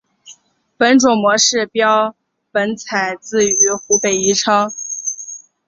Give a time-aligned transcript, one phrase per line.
[0.77, 2.15] 本种模式标
[2.49, 3.53] 本采自于
[3.85, 4.71] 湖北宜昌。